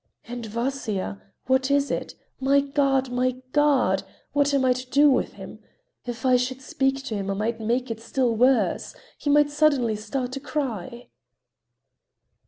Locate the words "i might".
7.29-7.59